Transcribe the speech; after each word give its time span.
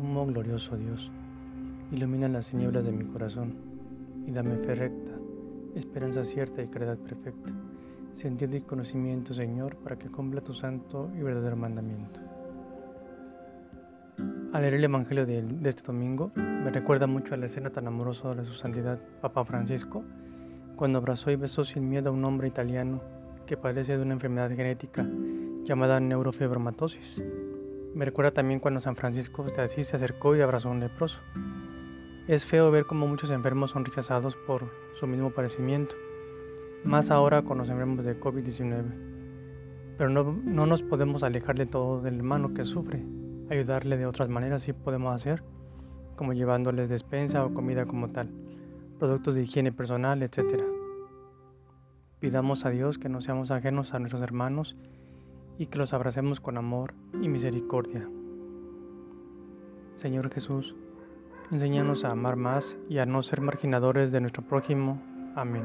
amo, 0.00 0.26
glorioso 0.26 0.76
Dios. 0.76 1.10
Ilumina 1.90 2.28
las 2.28 2.50
tinieblas 2.50 2.84
de 2.84 2.92
mi 2.92 3.04
corazón 3.04 3.54
y 4.26 4.30
dame 4.30 4.56
fe 4.56 4.74
recta, 4.74 5.12
esperanza 5.74 6.24
cierta 6.24 6.62
y 6.62 6.68
caridad 6.68 6.96
perfecta, 6.98 7.50
sentido 8.12 8.56
y 8.56 8.60
conocimiento, 8.62 9.34
Señor, 9.34 9.76
para 9.76 9.96
que 9.96 10.08
cumpla 10.08 10.40
tu 10.40 10.54
santo 10.54 11.10
y 11.18 11.22
verdadero 11.22 11.56
mandamiento. 11.56 12.20
Al 14.52 14.62
leer 14.62 14.74
el 14.74 14.84
Evangelio 14.84 15.24
de, 15.26 15.42
de, 15.42 15.68
este 15.68 15.82
domingo, 15.82 16.30
me 16.36 16.70
recuerda 16.70 17.06
mucho 17.06 17.34
a 17.34 17.36
la 17.38 17.46
escena 17.46 17.70
tan 17.70 17.86
amorosa 17.86 18.34
de 18.34 18.44
su 18.44 18.52
santidad 18.52 18.98
Papa 19.20 19.44
Francisco, 19.44 20.04
cuando 20.76 20.98
abrazó 20.98 21.30
y 21.30 21.36
besó 21.36 21.64
sin 21.64 21.88
miedo 21.88 22.10
a 22.10 22.12
un 22.12 22.24
hombre 22.24 22.48
italiano 22.48 23.00
que 23.46 23.56
padece 23.56 23.96
de 23.96 24.02
una 24.02 24.14
enfermedad 24.14 24.50
genética 24.50 25.06
llamada 25.64 26.00
neurofibromatosis. 26.00 27.41
Me 27.94 28.06
recuerda 28.06 28.30
también 28.30 28.58
cuando 28.58 28.80
San 28.80 28.96
Francisco 28.96 29.44
de 29.44 29.62
Asís 29.62 29.88
se 29.88 29.96
acercó 29.96 30.34
y 30.34 30.40
abrazó 30.40 30.68
a 30.68 30.72
un 30.72 30.80
leproso. 30.80 31.20
Es 32.26 32.46
feo 32.46 32.70
ver 32.70 32.86
cómo 32.86 33.06
muchos 33.06 33.30
enfermos 33.30 33.72
son 33.72 33.84
rechazados 33.84 34.34
por 34.34 34.70
su 34.98 35.06
mismo 35.06 35.30
padecimiento, 35.30 35.94
más 36.84 37.10
ahora 37.10 37.42
con 37.42 37.58
los 37.58 37.68
enfermos 37.68 38.04
de 38.04 38.18
COVID-19. 38.18 38.84
Pero 39.98 40.08
no, 40.08 40.24
no, 40.44 40.64
nos 40.64 40.82
podemos 40.82 41.22
alejar 41.22 41.56
de 41.58 41.66
todo 41.66 42.00
del 42.00 42.16
hermano 42.16 42.54
que 42.54 42.64
sufre. 42.64 43.04
Ayudarle 43.50 43.98
de 43.98 44.06
otras 44.06 44.30
maneras 44.30 44.62
sí 44.62 44.72
podemos 44.72 45.14
hacer, 45.14 45.42
como 46.16 46.32
llevándoles 46.32 46.88
despensa 46.88 47.44
o 47.44 47.52
comida 47.52 47.84
como 47.84 48.08
tal, 48.08 48.30
productos 48.98 49.34
de 49.34 49.42
higiene 49.42 49.70
personal, 49.70 50.22
etc. 50.22 50.62
Pidamos 52.20 52.64
a 52.64 52.70
Dios 52.70 52.98
que 52.98 53.10
no 53.10 53.20
seamos 53.20 53.50
ajenos 53.50 53.92
a 53.92 53.98
nuestros 53.98 54.22
hermanos 54.22 54.76
y 55.58 55.66
que 55.66 55.78
los 55.78 55.92
abracemos 55.92 56.40
con 56.40 56.56
amor 56.56 56.94
y 57.20 57.28
misericordia. 57.28 58.08
Señor 59.96 60.30
Jesús, 60.30 60.74
enséñanos 61.50 62.04
a 62.04 62.10
amar 62.10 62.36
más 62.36 62.76
y 62.88 62.98
a 62.98 63.06
no 63.06 63.22
ser 63.22 63.40
marginadores 63.40 64.10
de 64.10 64.20
nuestro 64.20 64.42
prójimo. 64.42 65.00
Amén. 65.36 65.62